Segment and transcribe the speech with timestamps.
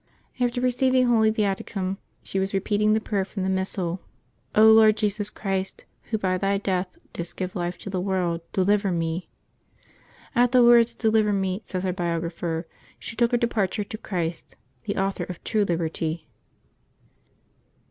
[0.39, 5.29] After receiving Holy Viaticum, she was repeating the prayer from the Missal, *' Lord Jesus
[5.29, 9.29] Christ, Wlio by Thy death didst give life to the world, deliver me."
[10.33, 12.65] At the words ^' deliver me," says her biographer,
[12.97, 16.27] she took her departure to Christ, the Author of true liberty.